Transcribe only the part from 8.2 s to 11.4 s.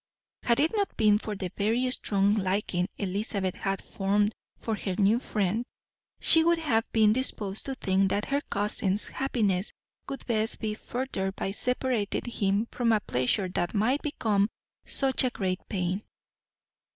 her cousin's happiness would best be furthered